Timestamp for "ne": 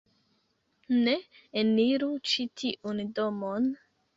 1.01-1.13